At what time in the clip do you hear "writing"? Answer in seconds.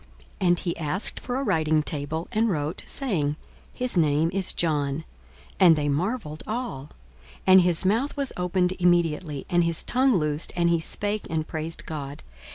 1.43-1.83